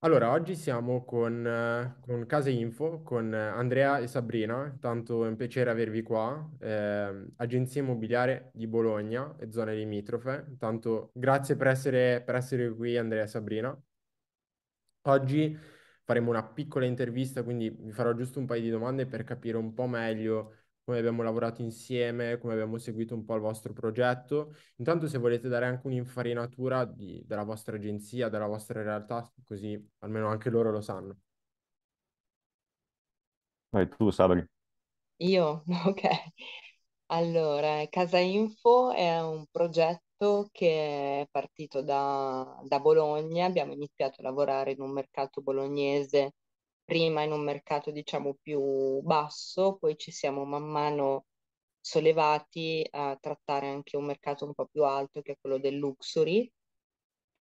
[0.00, 5.34] Allora, oggi siamo con, eh, con Casa Info, con Andrea e Sabrina, tanto è un
[5.36, 12.22] piacere avervi qua, eh, agenzia immobiliare di Bologna e zone limitrofe, tanto grazie per essere,
[12.24, 13.76] per essere qui Andrea e Sabrina.
[15.02, 15.56] Oggi
[16.04, 19.72] faremo una piccola intervista, quindi vi farò giusto un paio di domande per capire un
[19.74, 20.57] po' meglio
[20.88, 24.54] come abbiamo lavorato insieme, come abbiamo seguito un po' il vostro progetto.
[24.76, 30.28] Intanto se volete dare anche un'infarinatura di- della vostra agenzia, della vostra realtà, così almeno
[30.28, 31.18] anche loro lo sanno.
[33.72, 34.46] Vai tu, Sabri.
[35.20, 35.64] Io?
[35.86, 36.02] Ok.
[37.10, 43.46] Allora, Casa Info è un progetto che è partito da, da Bologna.
[43.46, 46.34] Abbiamo iniziato a lavorare in un mercato bolognese,
[46.88, 51.26] prima in un mercato diciamo più basso, poi ci siamo man mano
[51.78, 56.50] sollevati a trattare anche un mercato un po' più alto, che è quello del luxury,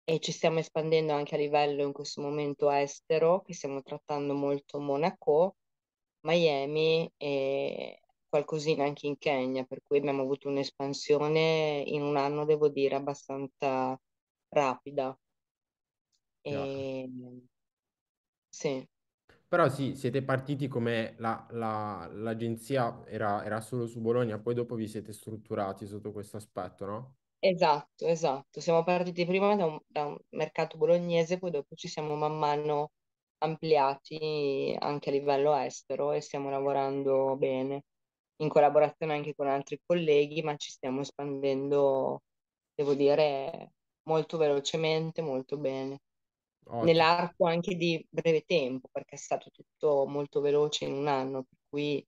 [0.05, 4.79] e ci stiamo espandendo anche a livello in questo momento estero, che stiamo trattando molto
[4.79, 5.57] Monaco
[6.21, 12.69] Miami e qualcosina anche in Kenya, per cui abbiamo avuto un'espansione in un anno, devo
[12.69, 13.99] dire, abbastanza
[14.47, 15.17] rapida.
[16.45, 17.09] E,
[18.49, 18.87] sì,
[19.53, 24.75] Però sì, siete partiti come la- la- l'agenzia era, era solo su Bologna, poi dopo
[24.75, 27.17] vi siete strutturati sotto questo aspetto, no?
[27.39, 28.59] esatto, esatto.
[28.61, 32.91] Siamo partiti prima da un, da un mercato bolognese, poi dopo ci siamo man mano
[33.39, 37.83] ampliati anche a livello estero e stiamo lavorando bene,
[38.37, 42.23] in collaborazione anche con altri colleghi, ma ci stiamo espandendo,
[42.73, 45.99] devo dire, molto velocemente, molto bene.
[46.65, 47.09] Ottimo.
[47.09, 51.57] nell'arco anche di breve tempo, perché è stato tutto molto veloce in un anno, per
[51.69, 52.05] cui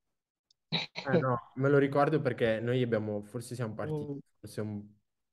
[1.08, 4.84] Eh no, me lo ricordo perché noi abbiamo, forse siamo partiti mm, forse un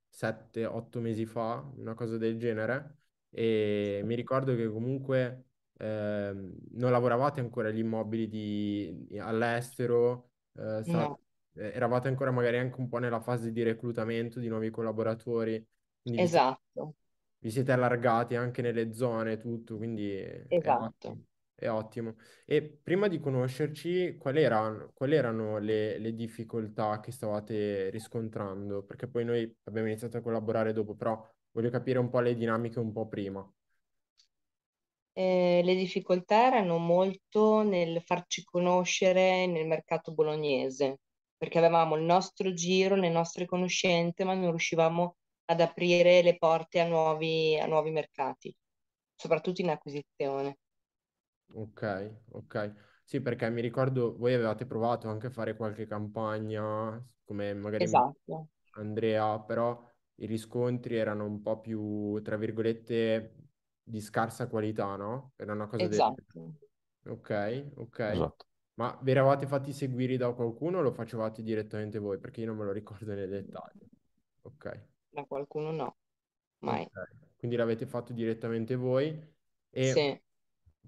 [0.07, 2.99] 7-8 mesi fa, una cosa del genere,
[3.31, 5.47] e mi ricordo che comunque
[5.79, 11.19] ehm, non lavoravate ancora agli immobili di- all'estero, eh, sta- no,
[11.55, 15.67] eh, eravate ancora magari anche un po' nella fase di reclutamento di nuovi collaboratori,
[16.03, 16.95] quindi esatto,
[17.43, 20.85] vi siete allargati anche nelle zone, tutto, quindi è esatto.
[20.85, 21.25] ottimo.
[21.57, 22.17] È ottimo.
[22.45, 28.85] E prima di conoscerci, quali erano, quali erano le, le difficoltà che stavate riscontrando?
[28.85, 31.21] Perché poi noi abbiamo iniziato a collaborare dopo, però
[31.51, 33.53] voglio capire un po' le dinamiche un po' prima.
[35.15, 41.01] Eh, le difficoltà erano molto nel farci conoscere nel mercato bolognese,
[41.37, 45.17] perché avevamo il nostro giro, le nostre conoscenze, ma non riuscivamo
[45.47, 48.55] ad aprire le porte a nuovi, a nuovi mercati,
[49.17, 50.59] soprattutto in acquisizione.
[51.55, 52.75] Ok, ok.
[53.05, 58.49] Sì, perché mi ricordo voi avevate provato anche a fare qualche campagna, come magari Esatto,
[58.73, 59.83] Andrea, però
[60.17, 63.37] i riscontri erano un po' più, tra virgolette,
[63.83, 65.33] di scarsa qualità, no?
[65.37, 66.55] Era una cosa del esatto.
[67.07, 67.99] Ok, ok.
[68.07, 68.47] Esatto.
[68.75, 72.19] Ma vi eravate fatti seguire da qualcuno o lo facevate direttamente voi?
[72.19, 73.87] Perché io non me lo ricordo nei dettagli.
[74.43, 74.83] Ok,
[75.15, 75.97] Da qualcuno no,
[76.61, 76.87] mai.
[76.87, 77.37] ok.
[77.37, 79.19] Quindi l'avete fatto direttamente voi.
[79.71, 80.23] E Sì.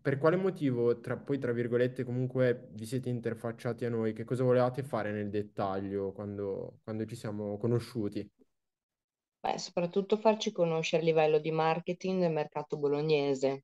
[0.01, 4.12] per quale motivo, tra, poi tra virgolette, comunque vi siete interfacciati a noi?
[4.12, 8.29] Che cosa volevate fare nel dettaglio quando, quando ci siamo conosciuti?
[9.43, 13.62] Beh, soprattutto farci conoscere a livello di marketing del mercato bolognese,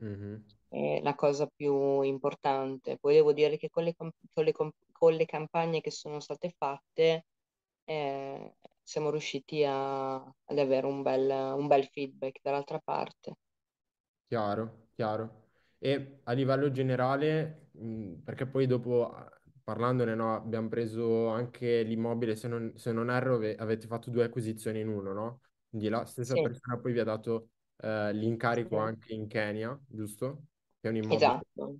[0.00, 0.44] Mhm.
[0.68, 2.98] è la cosa più importante.
[2.98, 4.10] Poi devo dire che con le, con
[4.44, 4.52] le
[4.92, 7.26] con le campagne che sono state fatte,
[7.84, 8.56] eh,
[8.88, 13.34] siamo riusciti a- ad avere un bel, un bel feedback dall'altra parte.
[14.26, 15.46] Chiaro, chiaro.
[15.78, 19.10] E a livello generale, mh, perché poi dopo,
[19.62, 24.24] parlandone, no, abbiamo preso anche l'immobile, se non, se non erro, ave- avete fatto due
[24.24, 25.40] acquisizioni in uno, no?
[25.70, 29.78] Quindi la stessa Sì, persona poi vi ha dato eh, l'incarico sì, anche in Kenya,
[29.86, 30.44] giusto?
[30.80, 31.78] Che è un immobile, esatto.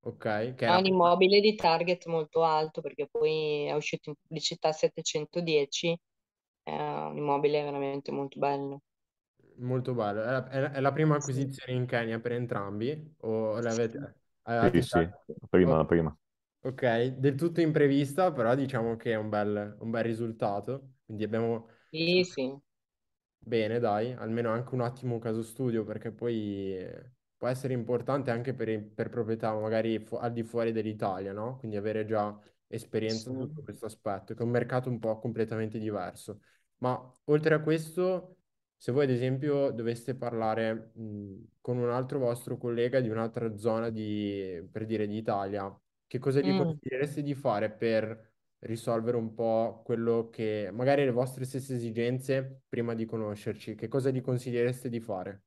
[0.00, 0.54] ok?
[0.54, 4.72] Che è un immobile di target molto alto perché poi è uscito in pubblicità a
[4.72, 5.96] 710,
[6.66, 8.82] è un immobile veramente molto bello.
[9.58, 10.22] molto bello.
[10.22, 13.14] È la, è la- prima Sì, acquisizione in Kenya per entrambi?
[13.20, 14.14] O sì, l'avete...
[14.58, 16.16] Sì, avevate sì, la prima, la prima.
[16.60, 16.82] Ok,
[17.18, 20.94] del tutto imprevista, però diciamo che è un bel, un bel risultato.
[21.04, 21.68] Quindi abbiamo...
[21.90, 22.60] sì, sì,
[23.38, 28.54] Bene, dai, almeno anche un attimo caso studio, perché poi eh, può essere importante anche
[28.54, 31.56] per, per proprietà magari fu- al di fuori dell'Italia, no?
[31.58, 32.36] Quindi avere già
[32.68, 33.36] esperienza sì.
[33.36, 36.40] sotto questo aspetto, che è un mercato un po' completamente diverso.
[36.78, 38.36] Ma oltre a questo,
[38.76, 43.90] se voi ad esempio doveste parlare mh, con un altro vostro collega di un'altra zona
[43.90, 45.74] di, per dire, d'Italia,
[46.06, 51.10] che cosa gli Mm, consigliereste di fare per risolvere un po' quello che, magari le
[51.12, 55.42] vostre stesse esigenze prima di conoscerci, che cosa gli consigliereste di fare?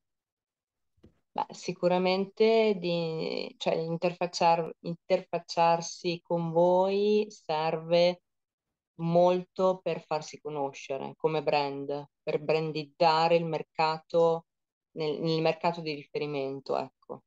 [1.32, 8.22] Beh, sicuramente di, cioè, interfacciar- interfacciarsi con voi serve
[8.96, 14.46] molto per farsi conoscere come brand, per brandizzare il mercato
[14.92, 17.24] nel, nel mercato di riferimento, ecco.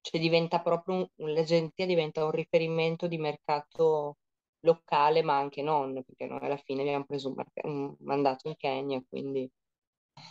[0.00, 4.18] Cioè diventa proprio un, l'agenzia diventa un riferimento di mercato
[4.60, 9.02] locale, ma anche non, perché noi alla fine abbiamo preso un, un mandato in Kenya,
[9.08, 9.50] quindi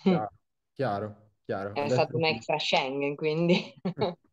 [0.03, 0.29] Chiaro,
[0.75, 1.79] chiaro, chiaro.
[1.83, 3.73] è Adesso stato un extra Schengen, quindi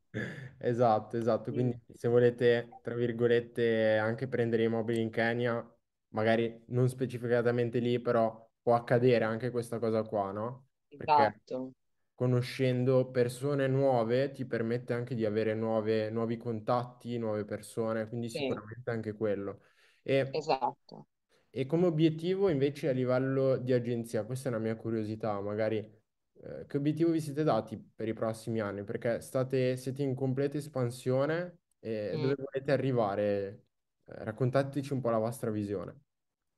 [0.59, 1.53] Esatto, esatto.
[1.53, 5.65] Quindi se volete, tra virgolette, anche prendere i mobili in Kenya,
[6.09, 10.69] magari non specificatamente lì, però può accadere anche questa cosa qua, no?
[10.97, 11.73] Perché esatto,
[12.15, 18.61] conoscendo persone nuove ti permette anche di avere nuove- nuovi contatti, nuove persone, quindi sì,
[18.69, 19.63] sicuramente anche quello.
[20.03, 21.07] E esatto.
[21.51, 25.97] e come obiettivo invece a livello di agenzia, questa è una mia curiosità, magari
[26.43, 28.85] eh, che obiettivo vi siete dati per i prossimi anni?
[28.85, 32.19] Perché state, siete in completa espansione e Mm.
[32.19, 33.65] dove volete arrivare?
[34.05, 36.01] Eh, raccontateci un po' la vostra visione.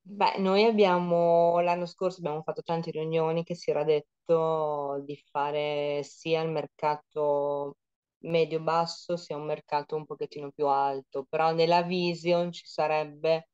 [0.03, 6.01] Beh, noi abbiamo l'anno scorso abbiamo fatto tante riunioni che si era detto di fare
[6.03, 7.77] sia il mercato
[8.23, 13.49] medio-basso sia un mercato un pochettino più alto, però nella vision ci sarebbe,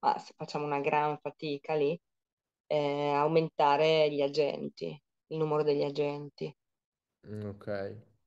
[0.00, 2.00] ma se facciamo una gran fatica lì,
[2.66, 6.54] eh, aumentare gli agenti, il numero degli agenti,
[7.26, 7.66] Mm, ok,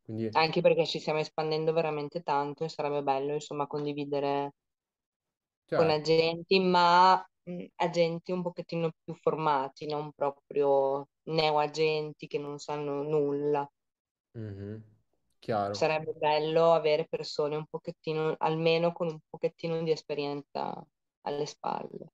[0.04, 4.52] quindi anche perché ci stiamo espandendo veramente tanto e sarebbe bello, insomma, condividere
[5.74, 12.58] con certo, agenti, ma mh, agenti un pochettino più formati, non proprio neoagenti che non
[12.60, 13.70] sanno nulla.
[14.36, 14.84] mhm,
[15.42, 15.80] Chiaro.
[15.80, 20.72] Sarebbe bello avere persone un pochettino, almeno con un pochettino di esperienza
[21.22, 22.12] alle spalle.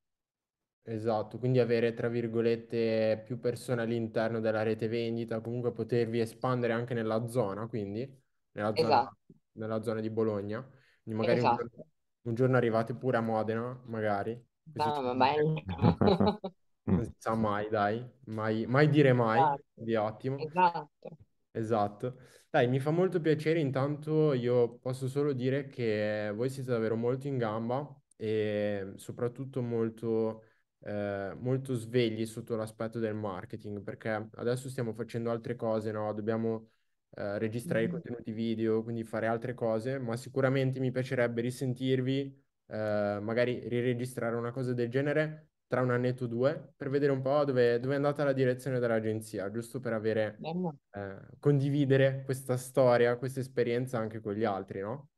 [0.89, 6.93] Esatto, quindi avere tra virgolette più persone all'interno della rete vendita, comunque potervi espandere anche
[6.93, 8.09] nella zona, quindi
[8.53, 9.17] nella zona, Esatto,
[9.53, 10.61] nella zona di Bologna.
[11.03, 11.87] Quindi magari un giorno, esatto.
[12.21, 14.41] un giorno arrivate pure a Modena, magari.
[14.71, 15.63] Questo No, ci- ma bello.
[16.85, 20.47] non si sa mai, dai, mai, mai dire mai, Esatto, di ottimo.
[20.47, 21.17] esatto.
[21.51, 22.19] Esatto.
[22.49, 27.27] Dai, mi fa molto piacere, intanto io posso solo dire che voi siete davvero molto
[27.27, 27.85] in gamba
[28.15, 30.43] e soprattutto molto,
[30.87, 36.13] eh, molto svegli sotto l'aspetto del marketing, perché adesso stiamo facendo altre cose, no?
[36.13, 36.69] Dobbiamo
[37.15, 37.91] eh, registrare i Mhm.
[37.91, 44.51] contenuti video, quindi fare altre cose, ma sicuramente mi piacerebbe risentirvi, eh, magari riregistrare una
[44.51, 47.95] cosa del genere tra un annetto o due, per vedere un po' dove, dove è
[47.97, 50.45] andata la direzione dell'agenzia, giusto per avere
[50.91, 55.09] eh, condividere questa storia, questa esperienza anche con gli altri, no?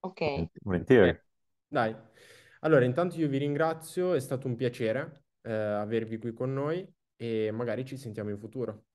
[0.00, 0.20] Ok,
[0.64, 1.18] Volentieri.
[1.70, 1.94] Dai,
[2.60, 7.50] allora intanto io vi ringrazio, è stato un piacere eh, avervi qui con noi e
[7.52, 8.87] magari ci sentiamo in futuro.